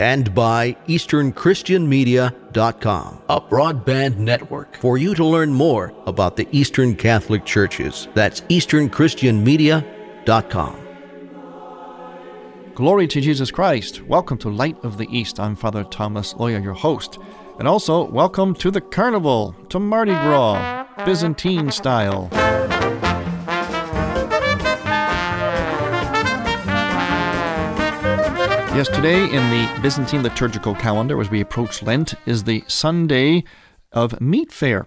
[0.00, 7.44] and by EasternChristianMedia.com, a broadband network for you to learn more about the Eastern Catholic
[7.44, 8.08] Churches.
[8.14, 10.76] That's EasternChristianMedia.com.
[12.74, 14.02] Glory to Jesus Christ.
[14.04, 15.38] Welcome to Light of the East.
[15.38, 17.18] I'm Father Thomas Loya, your host.
[17.58, 22.30] And also, welcome to the Carnival, to Mardi Gras, Byzantine style.
[28.72, 33.42] Yes, today in the Byzantine liturgical calendar, as we approach Lent, is the Sunday
[33.92, 34.86] of Meat Fair,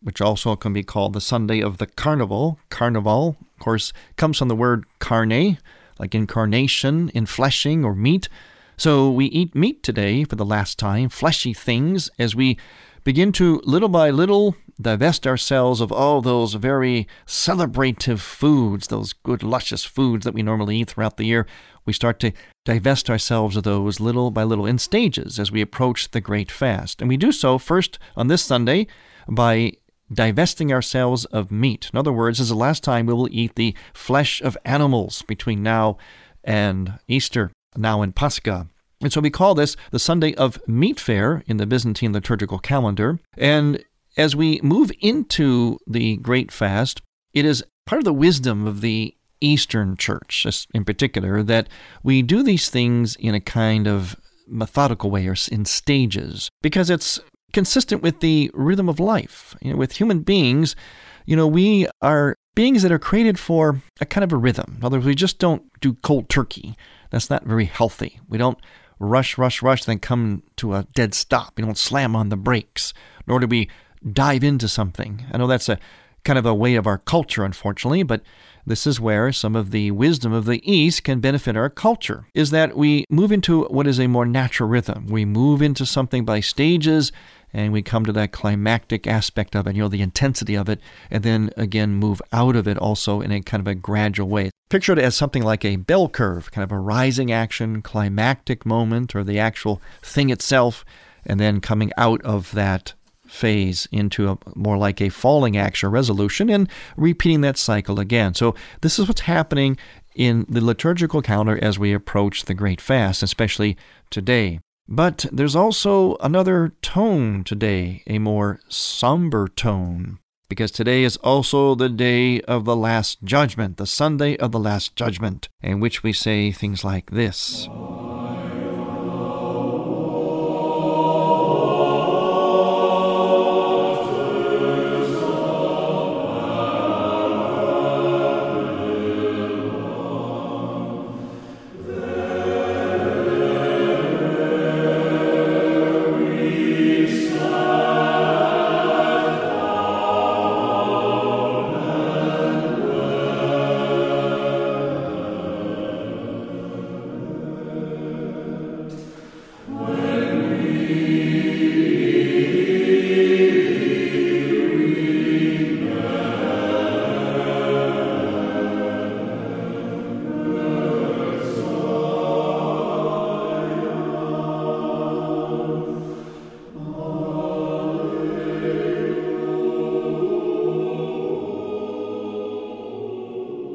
[0.00, 2.58] which also can be called the Sunday of the Carnival.
[2.70, 5.58] Carnival, of course, comes from the word carne,
[5.98, 8.30] like incarnation, infleshing, or meat.
[8.78, 12.58] So we eat meat today for the last time, fleshy things, as we
[13.04, 19.42] begin to little by little divest ourselves of all those very celebrative foods, those good,
[19.42, 21.46] luscious foods that we normally eat throughout the year.
[21.84, 22.32] We start to
[22.64, 27.00] divest ourselves of those little by little in stages as we approach the great fast.
[27.00, 28.86] And we do so first on this Sunday
[29.28, 29.72] by
[30.12, 31.90] divesting ourselves of meat.
[31.92, 35.22] In other words, this is the last time we will eat the flesh of animals
[35.22, 35.98] between now
[36.42, 38.68] and Easter, now in Pascha.
[39.02, 43.18] And so we call this the Sunday of Meat Fair in the Byzantine liturgical calendar.
[43.38, 43.82] And
[44.20, 47.00] as we move into the Great Fast,
[47.32, 51.70] it is part of the wisdom of the Eastern Church, in particular, that
[52.02, 54.14] we do these things in a kind of
[54.46, 57.18] methodical way or in stages because it's
[57.54, 59.56] consistent with the rhythm of life.
[59.62, 60.76] You know, with human beings,
[61.24, 64.76] you know, we are beings that are created for a kind of a rhythm.
[64.78, 66.76] In other words, we just don't do cold turkey.
[67.08, 68.20] That's not very healthy.
[68.28, 68.58] We don't
[68.98, 71.54] rush, rush, rush, then come to a dead stop.
[71.56, 72.92] We don't slam on the brakes,
[73.26, 73.70] nor do we
[74.08, 75.24] dive into something.
[75.32, 75.78] I know that's a
[76.24, 78.22] kind of a way of our culture, unfortunately, but
[78.66, 82.50] this is where some of the wisdom of the East can benefit our culture, is
[82.50, 85.06] that we move into what is a more natural rhythm.
[85.06, 87.10] We move into something by stages
[87.52, 90.80] and we come to that climactic aspect of it, you know, the intensity of it,
[91.10, 94.50] and then again move out of it also in a kind of a gradual way.
[94.68, 99.16] Picture it as something like a bell curve, kind of a rising action, climactic moment,
[99.16, 100.84] or the actual thing itself,
[101.26, 102.94] and then coming out of that
[103.30, 108.34] phase into a more like a falling action resolution and repeating that cycle again.
[108.34, 109.78] So this is what's happening
[110.14, 113.76] in the liturgical calendar as we approach the great fast, especially
[114.10, 114.60] today.
[114.88, 120.18] But there's also another tone today, a more somber tone,
[120.48, 124.96] because today is also the day of the Last Judgment, the Sunday of the Last
[124.96, 127.68] Judgment, in which we say things like this.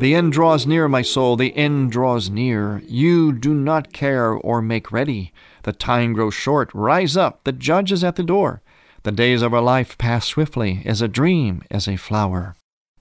[0.05, 2.83] The end draws near, my soul, the end draws near.
[2.85, 5.33] You do not care or make ready.
[5.63, 6.69] The time grows short.
[6.75, 8.61] Rise up, the judge is at the door.
[9.01, 12.55] The days of our life pass swiftly, as a dream, as a flower.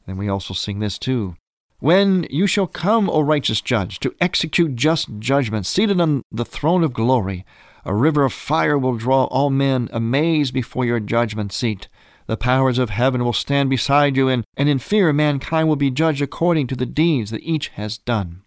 [0.06, 1.37] Then we also sing this too.
[1.79, 6.83] When you shall come, O righteous judge, to execute just judgment, seated on the throne
[6.83, 7.45] of glory,
[7.85, 11.89] A river of fire will draw all men amazed before your judgment seat.
[12.26, 15.91] The powers of heaven will stand beside you, and, and in fear mankind will be
[15.91, 18.43] judged according to the deeds that each has done.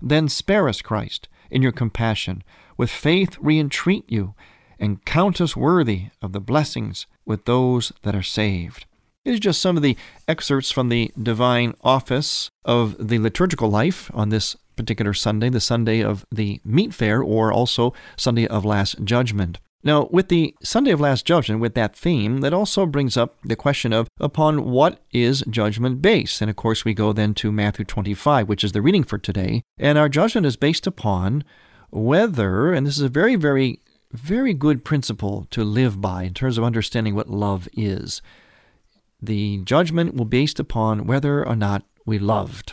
[0.00, 2.44] Then spare us, Christ, in your compassion.
[2.76, 4.34] With faith we entreat you,
[4.78, 8.84] and count us worthy of the blessings with those that are saved.
[9.24, 9.96] These are just some of the
[10.28, 16.00] excerpts from the divine office of the liturgical life on this particular Sunday, the Sunday
[16.00, 19.58] of the meat fair, or also Sunday of Last Judgment.
[19.86, 23.54] Now, with the Sunday of Last Judgment, with that theme, that also brings up the
[23.54, 26.40] question of upon what is judgment based?
[26.40, 29.62] And of course, we go then to Matthew 25, which is the reading for today.
[29.78, 31.44] And our judgment is based upon
[31.90, 33.78] whether, and this is a very, very,
[34.10, 38.20] very good principle to live by in terms of understanding what love is.
[39.22, 42.72] The judgment will be based upon whether or not we loved.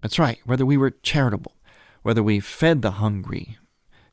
[0.00, 1.56] That's right, whether we were charitable,
[2.02, 3.58] whether we fed the hungry,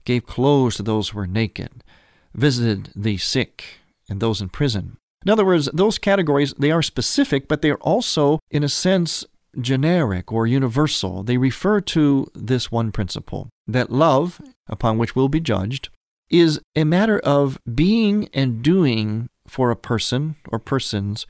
[0.04, 1.84] gave clothes to those who were naked,
[2.34, 3.80] visited the sick
[4.10, 4.98] and those in prison.
[5.26, 9.26] In other words, those categories, they are specific, but they are also, in a sense,
[9.60, 11.24] generic or universal.
[11.24, 15.90] They refer to this one principle that love, upon which we'll be judged,
[16.30, 21.26] is a matter of being and doing for a person or persons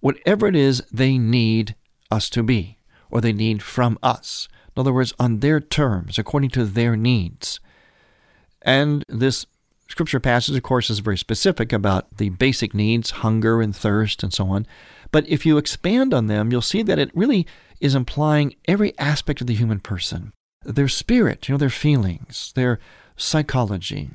[0.00, 1.74] whatever it is they need
[2.10, 2.76] us to be
[3.10, 4.48] or they need from us.
[4.76, 7.58] In other words, on their terms, according to their needs.
[8.60, 9.46] And this
[9.88, 14.32] scripture passage, of course, is very specific about the basic needs, hunger and thirst and
[14.32, 14.66] so on.
[15.10, 17.46] But if you expand on them, you'll see that it really
[17.80, 20.32] is implying every aspect of the human person
[20.64, 22.78] their spirit, you know, their feelings, their
[23.16, 24.10] psychology,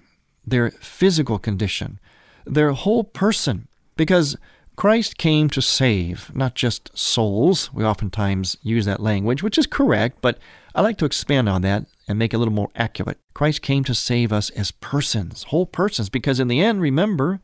[0.45, 1.99] their physical condition,
[2.45, 3.67] their whole person.
[3.95, 4.35] Because
[4.75, 7.71] Christ came to save not just souls.
[7.73, 10.39] We oftentimes use that language, which is correct, but
[10.73, 13.19] I like to expand on that and make it a little more accurate.
[13.33, 17.39] Christ came to save us as persons, whole persons, because in the end, remember,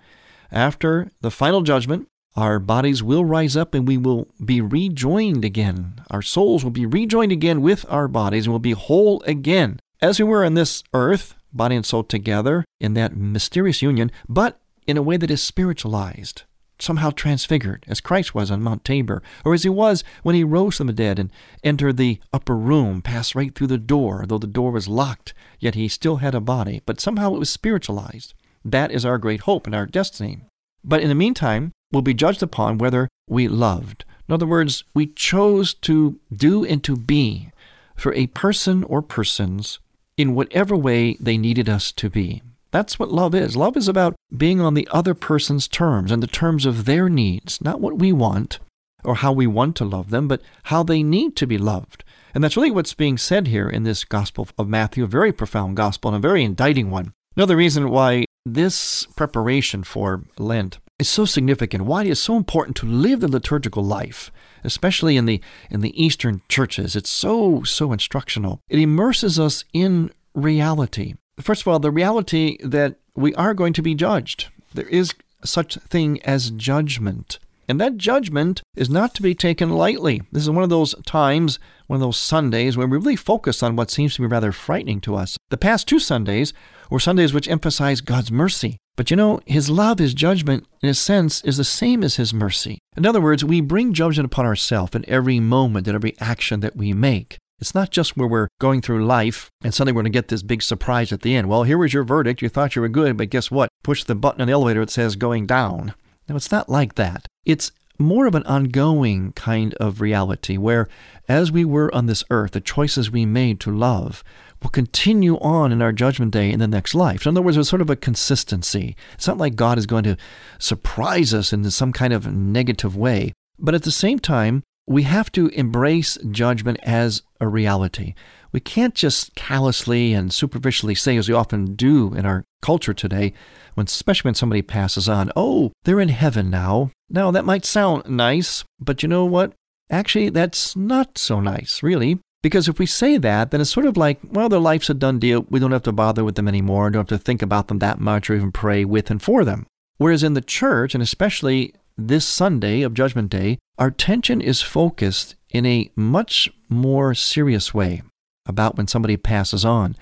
[0.52, 6.02] after the final judgment, our bodies will rise up and we will be rejoined again.
[6.10, 10.20] Our souls will be rejoined again with our bodies and we'll be whole again, as
[10.20, 14.98] we were on this earth, body and soul together in that mysterious union, but in
[14.98, 16.44] a way that is spiritualized
[16.80, 20.78] somehow transfigured, as Christ was on Mount Tabor, or as he was when he rose
[20.78, 21.32] from the dead and
[21.64, 25.76] entered the upper room, passed right through the door, though the door was locked, yet
[25.76, 28.34] he still had a body, but somehow it was spiritualized.
[28.64, 30.40] That is our great hope and our destiny.
[30.84, 34.06] But in the meantime, we'll be judged upon whether we loved.
[34.28, 37.52] In other words, we chose to do and to be
[37.96, 39.80] for a person or persons
[40.18, 42.42] in whatever way they needed us to be.
[42.76, 43.56] That's what love is.
[43.56, 47.62] Love is about being on the other person's terms and the terms of their needs,
[47.62, 48.60] not what we want
[49.06, 52.04] or how we want to love them, but how they need to be loved.
[52.34, 55.78] And that's really what's being said here in this Gospel of Matthew, a very profound
[55.78, 57.14] gospel and a very indicting one.
[57.38, 62.76] Another reason why this preparation for Lent is so significant, why it is so important
[62.76, 64.34] to live the liturgical life,
[64.66, 66.94] especially in the in the Eastern churches.
[66.98, 68.60] It's so so instructional.
[68.68, 71.14] It immerses us in reality.
[71.40, 74.48] First of all, the reality that we are going to be judged.
[74.74, 75.14] There is
[75.44, 77.40] such thing as judgment.
[77.68, 80.22] And that judgment is not to be taken lightly.
[80.32, 83.76] This is one of those times, one of those Sundays where we really focus on
[83.76, 85.38] what seems to be rather frightening to us.
[85.50, 86.54] The past two Sundays
[86.90, 88.78] were Sundays which emphasize God's mercy.
[88.96, 92.34] But you know, His love, His judgment, in a sense, is the same as His
[92.34, 92.80] mercy.
[92.96, 96.78] In other words, we bring judgment upon ourselves in every moment and every action that
[96.78, 97.38] we make.
[97.60, 100.44] It's not just where we're going through life and suddenly we're going to get this
[100.44, 101.48] big surprise at the end.
[101.48, 102.42] Well, here was your verdict.
[102.42, 103.70] You thought you were good, but guess what?
[103.84, 105.94] Push the button on the elevator, it says going down.
[106.28, 107.28] Now, it's not like that.
[107.46, 110.90] It's more of an ongoing kind of reality where,
[111.30, 114.24] as we were on this earth, the choices we made to love
[114.62, 117.26] will continue on in our judgment day in the next life.
[117.26, 118.96] In other words, there's sort of a consistency.
[119.14, 120.18] It's not like God is going to
[120.60, 123.32] surprise us in some kind of negative way.
[123.58, 128.14] But at the same time, we have to embrace judgment as a reality.
[128.52, 133.34] We can't just callously and superficially say, as we often do in our culture today,
[133.74, 136.92] when especially when somebody passes on, oh, they're in heaven now.
[137.10, 139.54] Now, that might sound nice, but you know what?
[139.90, 142.20] Actually, that's not so nice, really.
[142.42, 145.18] Because if we say that, then it's sort of like, well, their life's a done
[145.18, 145.46] deal.
[145.50, 146.92] We don't have to bother with them anymore.
[146.92, 149.66] Don't have to think about them that much or even pray with and for them.
[149.98, 155.36] Whereas in the church, and especially this Sunday of Judgment Day, our attention is focused
[155.50, 158.02] in a much more serious way
[158.46, 159.96] about when somebody passes on.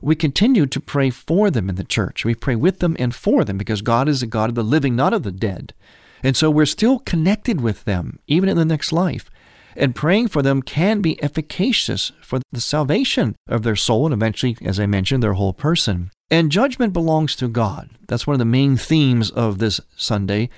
[0.00, 2.24] We continue to pray for them in the church.
[2.24, 4.96] We pray with them and for them because God is a God of the living,
[4.96, 5.74] not of the dead.
[6.22, 9.30] And so we're still connected with them, even in the next life.
[9.76, 14.56] And praying for them can be efficacious for the salvation of their soul and eventually,
[14.62, 16.10] as I mentioned, their whole person.
[16.30, 17.90] And judgment belongs to God.
[18.06, 20.50] That's one of the main themes of this Sunday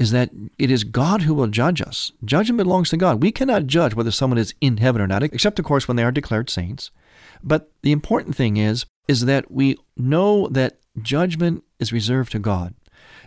[0.00, 2.10] is that it is God who will judge us.
[2.24, 3.22] Judgment belongs to God.
[3.22, 6.02] We cannot judge whether someone is in heaven or not, except of course when they
[6.02, 6.90] are declared saints.
[7.44, 12.74] But the important thing is is that we know that judgment is reserved to God.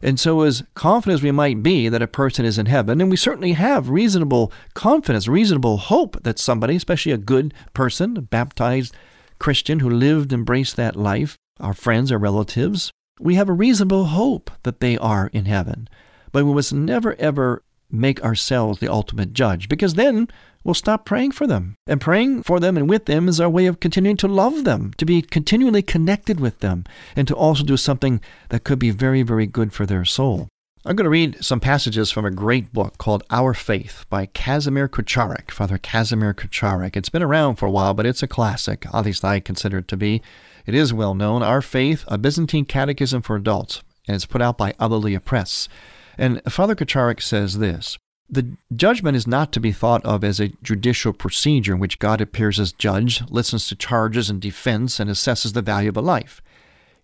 [0.02, 3.10] And so, as confident as we might be that a person is in heaven, and
[3.10, 8.96] we certainly have reasonable confidence, reasonable hope that somebody, especially a good person, a baptized
[9.40, 14.06] Christian who lived, and embraced that life, our friends, our relatives, we have a reasonable
[14.06, 15.88] hope that they are in heaven.
[16.34, 20.28] But we must never, ever make ourselves the ultimate judge, because then
[20.64, 21.76] we'll stop praying for them.
[21.88, 24.92] And praying for them and with them is our way of continuing to love them,
[24.98, 26.84] to be continually connected with them,
[27.16, 30.50] and to also do something that could be very, very good for their soul.
[30.86, 34.90] I'm going to read some passages from a great book called Our Faith by Casimir
[34.90, 36.98] Kucharek, Father Casimir Kucharek.
[36.98, 39.88] It's been around for a while, but it's a classic, at least I consider it
[39.88, 40.22] to be.
[40.66, 41.42] It is well known.
[41.42, 45.70] Our Faith, a Byzantine Catechism for Adults, and it's put out by Alleluia Press.
[46.18, 47.98] And Father Kucharek says this
[48.30, 52.20] the judgment is not to be thought of as a judicial procedure in which God
[52.20, 56.42] appears as judge, listens to charges and defense, and assesses the value of a life.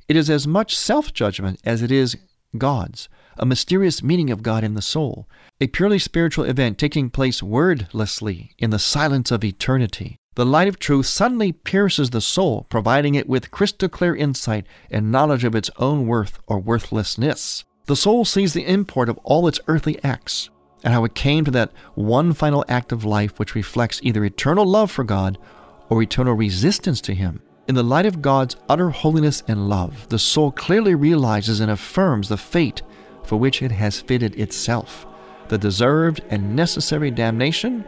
[0.07, 2.17] It is as much self judgment as it is
[2.57, 5.29] God's, a mysterious meaning of God in the soul,
[5.61, 10.17] a purely spiritual event taking place wordlessly in the silence of eternity.
[10.33, 15.11] The light of truth suddenly pierces the soul, providing it with crystal clear insight and
[15.11, 17.65] knowledge of its own worth or worthlessness.
[17.89, 20.51] The soul sees the import of all its earthly acts,
[20.83, 24.63] and how it came to that one final act of life which reflects either eternal
[24.63, 25.39] love for God
[25.89, 27.41] or eternal resistance to Him.
[27.67, 32.29] In the light of God's utter holiness and love, the soul clearly realizes and affirms
[32.29, 32.83] the fate
[33.23, 35.07] for which it has fitted itself
[35.47, 37.83] the deserved and necessary damnation,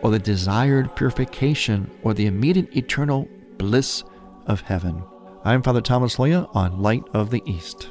[0.00, 3.28] or the desired purification, or the immediate eternal
[3.58, 4.02] bliss
[4.46, 5.02] of heaven.
[5.44, 7.90] I'm Father Thomas Loya on Light of the East.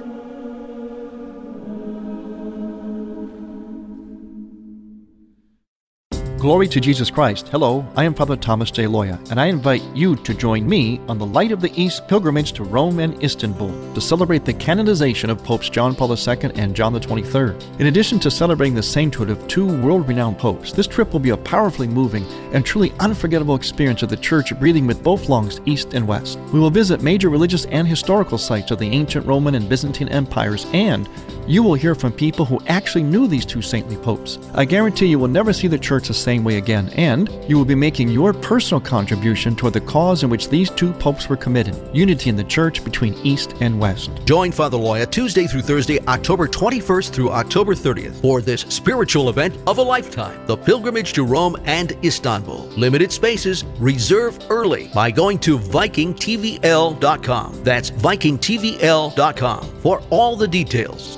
[6.41, 7.49] Glory to Jesus Christ.
[7.49, 8.85] Hello, I am Father Thomas J.
[8.85, 12.53] Loya, and I invite you to join me on the Light of the East pilgrimage
[12.53, 16.99] to Rome and Istanbul to celebrate the canonization of Popes John Paul II and John
[16.99, 17.55] XXIII.
[17.77, 21.29] In addition to celebrating the sainthood of two world renowned popes, this trip will be
[21.29, 25.93] a powerfully moving and truly unforgettable experience of the Church breathing with both lungs, East
[25.93, 26.39] and West.
[26.51, 30.65] We will visit major religious and historical sites of the ancient Roman and Byzantine empires,
[30.73, 31.07] and
[31.47, 34.39] you will hear from people who actually knew these two saintly popes.
[34.53, 37.65] I guarantee you will never see the Church the same way again, and you will
[37.65, 41.75] be making your personal contribution toward the cause in which these two popes were committed
[41.93, 44.11] unity in the church between East and West.
[44.25, 49.57] Join Father Loya Tuesday through Thursday, October 21st through October 30th for this spiritual event
[49.67, 52.65] of a lifetime the pilgrimage to Rome and Istanbul.
[52.77, 57.63] Limited spaces, reserve early by going to VikingTVL.com.
[57.63, 61.17] That's VikingTVL.com for all the details.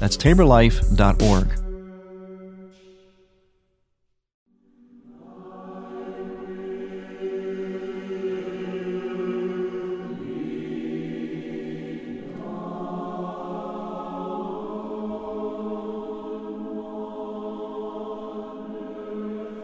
[0.00, 1.60] That's taborlife.org.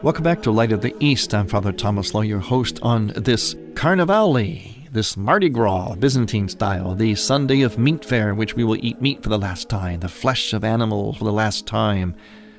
[0.03, 1.33] Welcome back to Light of the East.
[1.33, 7.15] I'm Father Thomas Loya, your host on this Carnivale, this Mardi Gras, Byzantine style, the
[7.17, 10.09] Sunday of Meat Fair, in which we will eat meat for the last time, the
[10.09, 12.17] flesh of animals for the last time,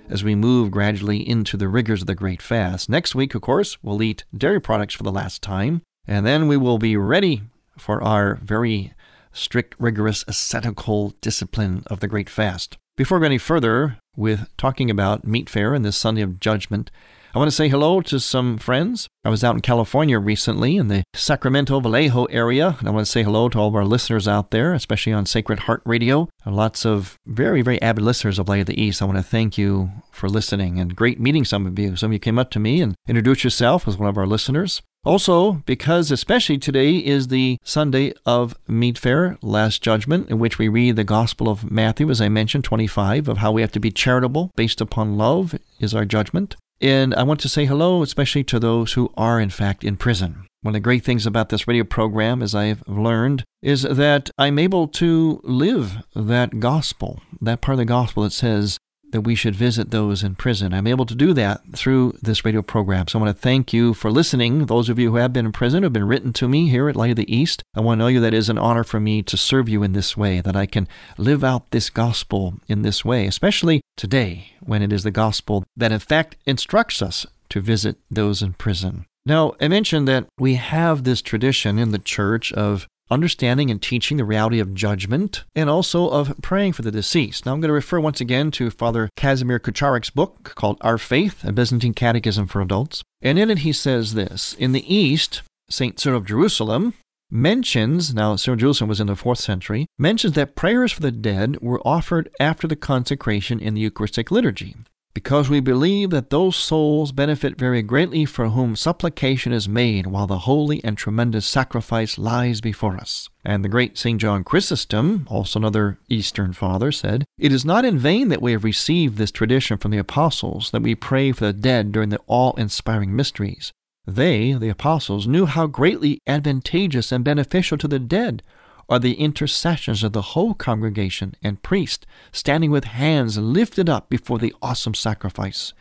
[0.07, 2.91] as we move gradually into the rigors of the Great Fast.
[2.91, 6.57] Next week, of course, we'll eat dairy products for the last time, and then we
[6.57, 7.41] will be ready
[7.75, 8.93] for our very
[9.33, 12.77] strict, rigorous, ascetical discipline of the Great Fast.
[12.97, 16.91] Before we go any further with talking about meat fair and this Sunday of Judgment,
[17.37, 19.07] I want to say hello to some friends.
[19.23, 23.11] I was out in California recently in the Sacramento Vallejo area, and I want to
[23.11, 26.29] say hello to all of our listeners out there, especially on Sacred Heart Radio.
[26.47, 29.03] Lots of very, very avid listeners of Light of the East.
[29.03, 31.95] I want to thank you for listening and great meeting some of you.
[31.95, 34.81] Some of you came up to me and introduced yourself as one of our listeners.
[35.05, 40.69] Also, because especially today is the Sunday of Meat Fair, Last Judgment, in which we
[40.69, 43.91] read the Gospel of Matthew, as I mentioned, 25, of how we have to be
[43.91, 46.55] charitable based upon love is our judgment.
[46.79, 50.45] And I want to say hello, especially to those who are, in fact, in prison.
[50.61, 54.59] One of the great things about this radio program, as I've learned, is that I'm
[54.59, 58.77] able to live that gospel, that part of the gospel that says,
[59.11, 60.73] that we should visit those in prison.
[60.73, 63.07] I'm able to do that through this radio program.
[63.07, 64.65] So I want to thank you for listening.
[64.65, 66.95] Those of you who have been in prison have been written to me here at
[66.95, 67.63] Light of the East.
[67.75, 69.83] I want to know you that it is an honor for me to serve you
[69.83, 70.87] in this way, that I can
[71.17, 75.91] live out this gospel in this way, especially today when it is the gospel that
[75.91, 79.05] in fact instructs us to visit those in prison.
[79.25, 84.17] Now, I mentioned that we have this tradition in the church of understanding and teaching
[84.17, 87.45] the reality of judgment, and also of praying for the deceased.
[87.45, 91.43] Now, I'm going to refer once again to Father Casimir Kucharek's book called Our Faith,
[91.43, 93.03] a Byzantine Catechism for Adults.
[93.21, 95.99] And in it, he says this In the East, St.
[95.99, 96.93] Cyril of Jerusalem
[97.29, 101.11] mentions, now Cyril of Jerusalem was in the fourth century, mentions that prayers for the
[101.11, 104.75] dead were offered after the consecration in the Eucharistic liturgy
[105.17, 110.27] because we believe that those souls benefit very greatly for whom supplication is made while
[110.27, 113.27] the holy and tremendous sacrifice lies before us.
[113.43, 114.21] And the great St.
[114.21, 118.63] John Chrysostom, also another Eastern father, said, It is not in vain that we have
[118.63, 122.53] received this tradition from the apostles, that we pray for the dead during the awe
[122.55, 123.71] inspiring mysteries.
[124.05, 128.43] They, the apostles, knew how greatly advantageous and beneficial to the dead
[128.89, 134.39] are the intercessions of the whole congregation and priest standing with hands lifted up before
[134.39, 135.73] the awesome sacrifice.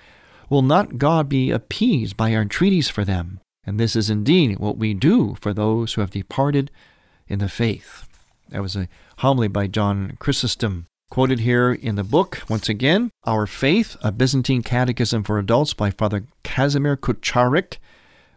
[0.49, 3.40] Will not God be appeased by our entreaties for them?
[3.64, 6.71] And this is indeed what we do for those who have departed
[7.27, 8.07] in the faith.
[8.51, 8.88] That was a
[9.19, 14.62] homily by John Chrysostom, quoted here in the book, once again, Our Faith, a Byzantine
[14.62, 17.79] Catechism for Adults by Father Casimir Kucharek,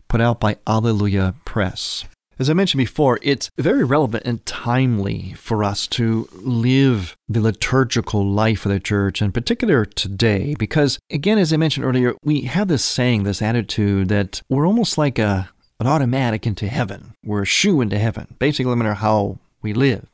[0.08, 2.06] put out by Alleluia Press.
[2.40, 8.26] As I mentioned before, it's very relevant and timely for us to live the liturgical
[8.26, 12.70] life of the church, in particular today, because, again, as I mentioned earlier, we have
[12.70, 15.50] this saying, this attitude that we're almost like a,
[15.82, 17.14] an automatic into heaven.
[17.26, 20.06] We're a shoe into heaven, basically, no matter how we live.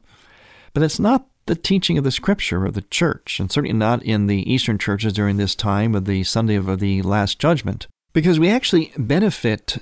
[0.73, 4.25] But it's not the teaching of the scripture of the church, and certainly not in
[4.25, 8.49] the Eastern churches during this time of the Sunday of the Last Judgment, because we
[8.49, 9.77] actually benefit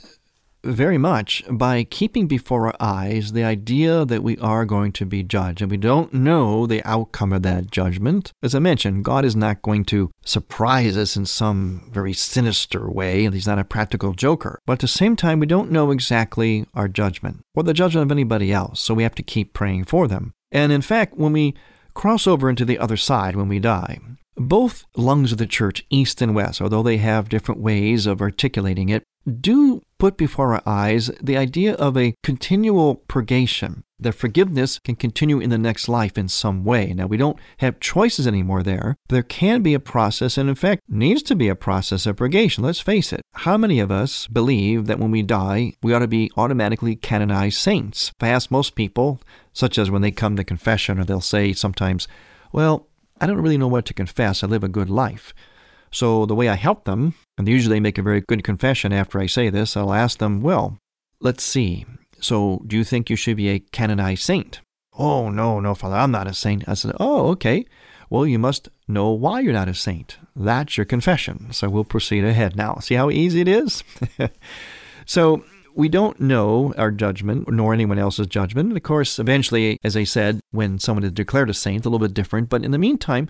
[0.63, 5.23] very much by keeping before our eyes the idea that we are going to be
[5.23, 8.31] judged and we don't know the outcome of that judgment.
[8.41, 13.25] As I mentioned, God is not going to surprise us in some very sinister way,
[13.25, 14.59] and He's not a practical joker.
[14.65, 18.11] But at the same time, we don't know exactly our judgment or the judgment of
[18.11, 20.33] anybody else, so we have to keep praying for them.
[20.51, 21.55] And in fact, when we
[21.93, 23.99] cross over into the other side when we die,
[24.35, 28.89] both lungs of the church, east and west, although they have different ways of articulating
[28.89, 29.03] it,
[29.39, 35.39] do put before our eyes the idea of a continual purgation, that forgiveness can continue
[35.39, 36.91] in the next life in some way.
[36.93, 38.97] Now, we don't have choices anymore there.
[39.07, 42.65] There can be a process, and in fact, needs to be a process of purgation.
[42.65, 43.21] Let's face it.
[43.33, 47.59] How many of us believe that when we die, we ought to be automatically canonized
[47.59, 48.11] saints?
[48.19, 49.21] If I ask most people,
[49.53, 52.09] such as when they come to confession, or they'll say sometimes,
[52.51, 52.87] well,
[53.21, 54.43] I don't really know what to confess.
[54.43, 55.33] I live a good life.
[55.93, 59.19] So the way I help them, and usually they make a very good confession after
[59.19, 60.77] I say this, I'll ask them, well,
[61.21, 61.85] let's see.
[62.19, 64.61] So do you think you should be a canonized saint?
[64.97, 66.67] Oh, no, no, Father, I'm not a saint.
[66.67, 67.65] I said, oh, okay.
[68.09, 70.17] Well, you must know why you're not a saint.
[70.35, 71.51] That's your confession.
[71.51, 72.75] So we'll proceed ahead now.
[72.75, 73.83] See how easy it is?
[75.05, 75.43] so
[75.75, 78.69] we don't know our judgment nor anyone else's judgment.
[78.69, 82.05] And of course, eventually, as I said, when someone is declared a saint, a little
[82.05, 82.49] bit different.
[82.49, 83.29] But in the meantime,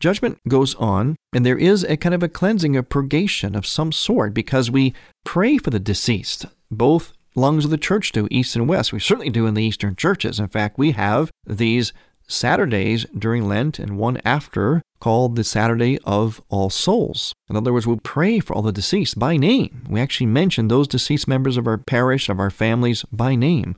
[0.00, 3.92] judgment goes on, and there is a kind of a cleansing, a purgation of some
[3.92, 8.68] sort, because we pray for the deceased, both lungs of the church do, east and
[8.68, 8.92] west.
[8.92, 10.38] We certainly do in the Eastern churches.
[10.38, 11.92] In fact, we have these
[12.26, 17.34] Saturdays during Lent and one after called the Saturday of All Souls.
[17.50, 19.84] In other words, we pray for all the deceased by name.
[19.88, 23.76] We actually mention those deceased members of our parish, of our families by name,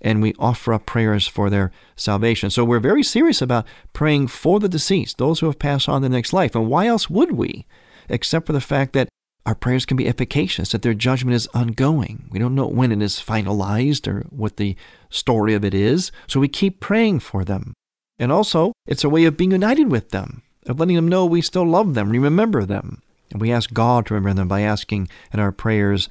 [0.00, 2.50] and we offer up prayers for their salvation.
[2.50, 6.08] So we're very serious about praying for the deceased, those who have passed on to
[6.08, 6.54] the next life.
[6.54, 7.66] And why else would we?
[8.08, 9.08] Except for the fact that
[9.44, 12.28] our prayers can be efficacious, that their judgment is ongoing.
[12.30, 14.76] We don't know when it is finalized or what the
[15.08, 17.72] story of it is, so we keep praying for them.
[18.18, 21.40] And also, it's a way of being united with them of letting them know we
[21.40, 23.02] still love them, remember them.
[23.30, 26.08] And we ask God to remember them by asking in our prayers,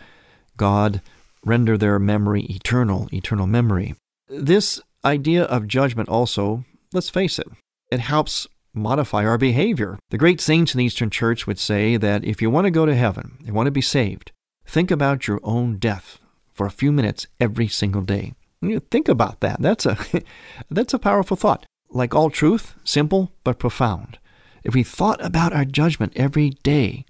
[0.57, 1.01] God,
[1.45, 3.95] render their memory eternal, eternal memory.
[4.27, 7.47] This idea of judgment also, let's face it,
[7.91, 9.97] it helps modify our behavior.
[10.09, 12.85] The great saints in the Eastern Church would say that if you want to go
[12.85, 14.31] to heaven, you want to be saved,
[14.65, 16.19] think about your own death
[16.51, 18.33] for a few minutes every single day.
[18.61, 19.61] You think about that.
[19.61, 19.97] That's a
[20.69, 21.65] that's a powerful thought.
[21.89, 24.17] Like all truth, simple but profound.
[24.63, 27.05] If we thought about our judgment every day,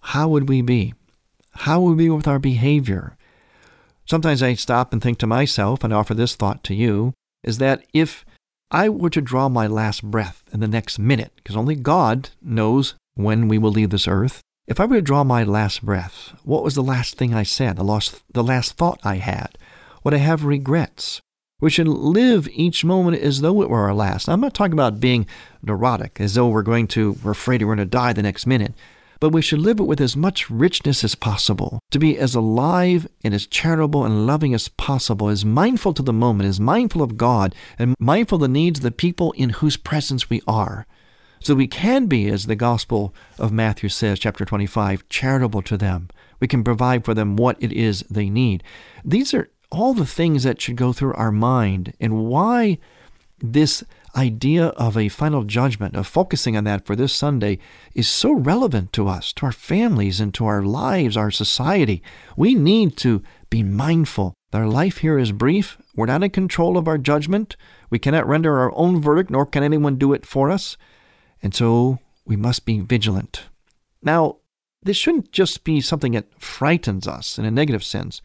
[0.00, 0.94] how would we be?
[1.52, 3.16] How would we be with our behavior?
[4.08, 7.12] Sometimes I stop and think to myself and offer this thought to you
[7.44, 8.24] is that if
[8.70, 12.94] I were to draw my last breath in the next minute, because only God knows
[13.16, 16.64] when we will leave this earth, if I were to draw my last breath, what
[16.64, 19.58] was the last thing I said, the last, the last thought I had?
[20.04, 21.20] Would I have regrets?
[21.60, 24.28] We should live each moment as though it were our last.
[24.28, 25.26] I'm not talking about being
[25.62, 28.72] neurotic, as though we're going to, we're afraid we're going to die the next minute
[29.20, 33.08] but we should live it with as much richness as possible, to be as alive
[33.24, 37.16] and as charitable and loving as possible, as mindful to the moment, as mindful of
[37.16, 40.86] God, and mindful of the needs of the people in whose presence we are.
[41.40, 46.08] So we can be, as the Gospel of Matthew says, chapter 25, charitable to them.
[46.40, 48.62] We can provide for them what it is they need.
[49.04, 52.78] These are all the things that should go through our mind and why
[53.40, 53.84] this
[54.16, 57.58] idea of a final judgment, of focusing on that for this Sunday,
[57.94, 62.02] is so relevant to us, to our families, and to our lives, our society.
[62.36, 65.76] We need to be mindful our life here is brief.
[65.94, 67.56] We're not in control of our judgment.
[67.90, 70.78] We cannot render our own verdict, nor can anyone do it for us.
[71.42, 73.44] And so we must be vigilant.
[74.02, 74.38] Now,
[74.82, 78.22] this shouldn't just be something that frightens us in a negative sense,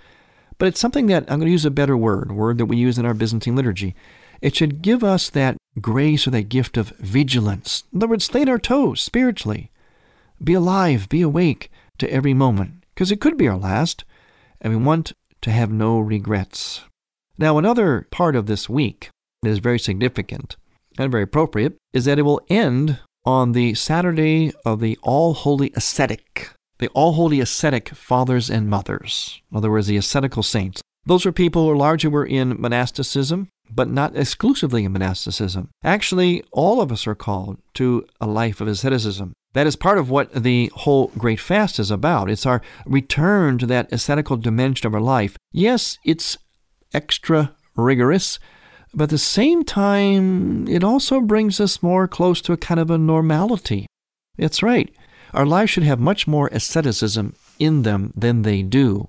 [0.58, 2.78] but it's something that I'm going to use a better word, a word that we
[2.78, 3.93] use in our Byzantine liturgy.
[4.43, 7.86] It should give us that grace or that gift of vigilance.
[7.93, 9.71] In other words, stay on our toes spiritually.
[10.43, 14.03] Be alive, be awake to every moment, because it could be our last,
[14.60, 16.82] and we want to have no regrets.
[17.38, 19.10] Now, another part of this week
[19.43, 20.58] that is very significant
[20.97, 25.71] and very appropriate is that it will end on the Saturday of the All Holy
[25.73, 29.41] Ascetic, the All Holy Ascetic fathers and mothers.
[29.49, 30.82] In other words, the ascetical saints.
[31.06, 35.69] Those were people who largely were in monasticism, but not exclusively in monasticism.
[35.84, 39.34] Actually, all of us are called to a life of asceticism.
[39.54, 42.30] That is part of what the whole Great Fast is about.
[42.30, 45.38] It's our return to that ascetical dimension of our life.
[45.52, 46.38] Yes, it's
[46.93, 48.39] extra rigorous,
[48.93, 52.91] but at the same time, it also brings us more close to a kind of
[52.91, 53.88] a normality.
[54.38, 54.93] That's right.
[55.34, 59.08] Our lives should have much more asceticism in them than they do.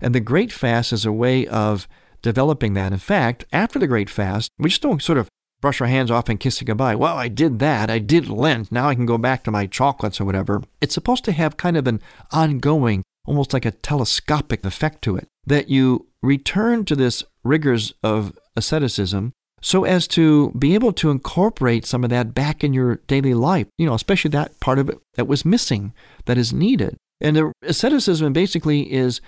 [0.00, 1.88] And the Great Fast is a way of
[2.22, 2.92] developing that.
[2.92, 5.28] In fact, after the Great Fast, we just don't sort of
[5.60, 6.94] brush our hands off and kiss it goodbye.
[6.94, 7.90] Well, I did that.
[7.90, 8.70] I did Lent.
[8.70, 10.62] Now I can go back to my chocolates or whatever.
[10.80, 12.00] It's supposed to have kind of an
[12.30, 18.38] ongoing, almost like a telescopic effect to it, that you return to this rigors of
[18.56, 23.34] asceticism so as to be able to incorporate some of that back in your daily
[23.34, 25.92] life, you know, especially that part of it that was missing,
[26.26, 26.96] that is needed.
[27.20, 29.20] And the asceticism basically is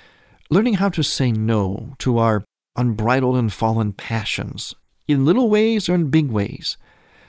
[0.51, 2.45] learning how to say no to our
[2.77, 4.75] unbridled and fallen passions,
[5.09, 6.77] in little ways or in big ways,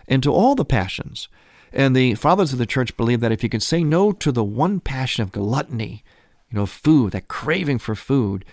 [0.08, 1.28] and to all the passions.
[1.74, 4.44] And the fathers of the church believe that if you can say no to the
[4.44, 6.04] one passion of gluttony,
[6.50, 8.44] you know, food, that craving for food,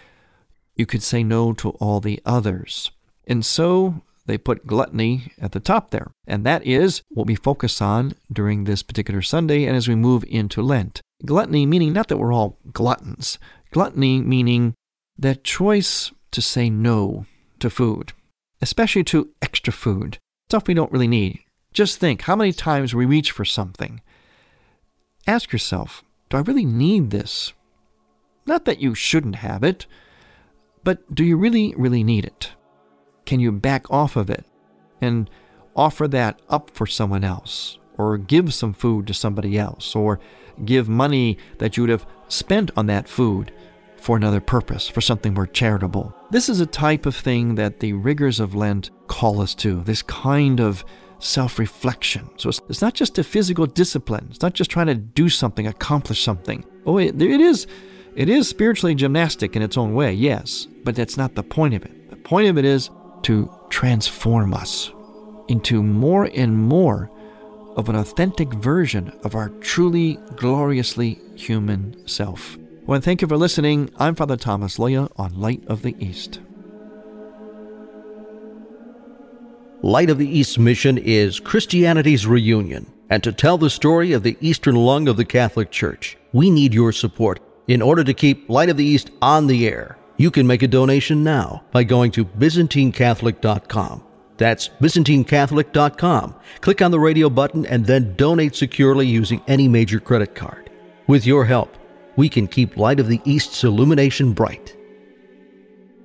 [0.76, 2.92] you could say no to all the others.
[3.26, 6.12] And so they put gluttony at the top there.
[6.26, 10.24] And that is what we focus on during this particular Sunday and as we move
[10.28, 11.00] into Lent.
[11.24, 13.38] Gluttony meaning not that we're all gluttons,
[13.72, 14.74] gluttony meaning
[15.18, 17.26] that choice to say no
[17.60, 18.12] to food,
[18.60, 21.40] especially to extra food, stuff we don't really need.
[21.72, 24.00] Just think how many times we reach for something.
[25.26, 27.52] Ask yourself, do I really need this?
[28.46, 29.86] Not that you shouldn't have it,
[30.82, 32.52] but do you really, really need it?
[33.26, 34.46] Can you back off of it
[35.00, 35.28] and
[35.76, 37.78] offer that up for someone else?
[37.98, 39.94] Or give some food to somebody else?
[39.94, 40.18] Or
[40.64, 43.52] give money that you would have spent on that food
[44.00, 46.14] for another purpose, for something more charitable.
[46.30, 50.02] This is a type of thing that the rigors of Lent call us to, this
[50.02, 50.84] kind of
[51.18, 52.30] self reflection.
[52.36, 55.66] So it's, it's, not just a physical discipline, it's not just trying to do something,
[55.66, 56.64] accomplish something.
[56.86, 57.66] Oh, it, it is.
[58.14, 61.84] It is spiritually gymnastic in its own way, yes, but that's not the point of
[61.84, 62.10] it.
[62.10, 62.90] The point of it is
[63.22, 64.90] to transform us
[65.48, 67.10] into more and more
[67.76, 72.58] of an authentic version of our truly gloriously human self.
[72.88, 73.90] Well, thank you for listening.
[73.98, 76.40] I'm Father Thomas Loya on Light of the East.
[79.82, 84.38] Light of the East mission is Christianity's reunion and to tell the story of the
[84.40, 86.16] Eastern lung of the Catholic Church.
[86.32, 89.98] We need your support in order to keep Light of the East on the air.
[90.16, 94.02] You can make a donation now by going to ByzantineCatholic.com.
[94.38, 96.34] That's ByzantineCatholic.com.
[96.62, 100.70] Click on the radio button and then donate securely using any major credit card.
[101.06, 101.74] With your help,
[102.18, 104.76] we can keep Light of the East's illumination bright.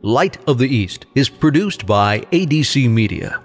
[0.03, 3.41] Light of the East is produced by ADC Media.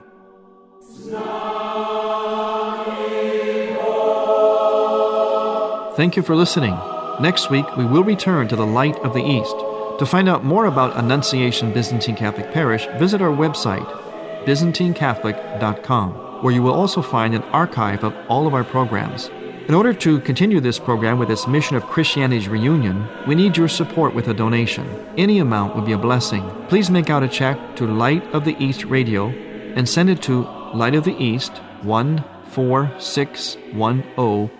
[5.96, 6.76] Thank you for listening.
[7.20, 9.57] Next week, we will return to the Light of the East.
[9.98, 13.88] To find out more about Annunciation Byzantine Catholic Parish, visit our website,
[14.44, 19.31] ByzantineCatholic.com, where you will also find an archive of all of our programs.
[19.68, 23.68] In order to continue this program with its mission of Christianity's reunion, we need your
[23.68, 24.88] support with a donation.
[25.18, 26.50] Any amount would be a blessing.
[26.68, 30.48] Please make out a check to Light of the East Radio and send it to
[30.72, 34.50] Light of the East 14610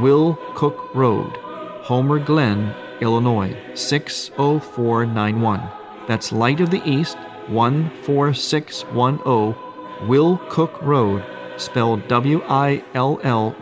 [0.00, 1.36] Will Cook Road,
[1.82, 5.60] Homer Glen, Illinois 60491.
[6.08, 11.22] That's Light of the East 14610 Will Cook Road,
[11.56, 13.56] spelled W I L L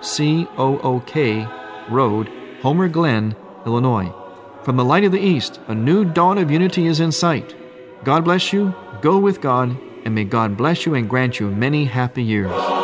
[0.00, 1.46] C O O K
[1.88, 2.30] Road,
[2.62, 3.34] Homer Glen,
[3.66, 4.12] Illinois.
[4.64, 7.54] From the Light of the East, a new dawn of unity is in sight.
[8.04, 11.86] God bless you, go with God, and may God bless you and grant you many
[11.86, 12.77] happy years.